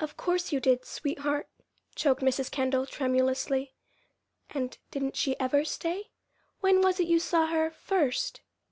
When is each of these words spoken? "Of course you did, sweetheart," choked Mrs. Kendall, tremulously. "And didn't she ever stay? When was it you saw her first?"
"Of 0.00 0.16
course 0.16 0.50
you 0.50 0.58
did, 0.58 0.84
sweetheart," 0.84 1.48
choked 1.94 2.20
Mrs. 2.20 2.50
Kendall, 2.50 2.84
tremulously. 2.84 3.72
"And 4.50 4.76
didn't 4.90 5.14
she 5.14 5.38
ever 5.38 5.64
stay? 5.64 6.10
When 6.58 6.80
was 6.80 6.98
it 6.98 7.06
you 7.06 7.20
saw 7.20 7.46
her 7.46 7.70
first?" 7.70 8.40